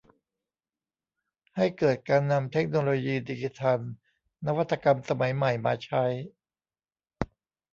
[1.55, 3.79] ให้เกิดการนำเทคโนโลยีดิจิทัล
[4.45, 6.03] นวัตกรรมสมัยใหม่มาใช้